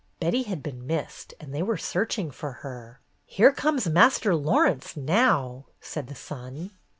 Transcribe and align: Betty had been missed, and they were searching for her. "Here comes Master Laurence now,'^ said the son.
Betty 0.19 0.41
had 0.41 0.63
been 0.63 0.87
missed, 0.87 1.35
and 1.39 1.53
they 1.53 1.61
were 1.61 1.77
searching 1.77 2.31
for 2.31 2.51
her. 2.65 3.01
"Here 3.23 3.51
comes 3.51 3.85
Master 3.87 4.33
Laurence 4.35 4.97
now,'^ 4.97 5.65
said 5.79 6.07
the 6.07 6.15
son. 6.15 6.71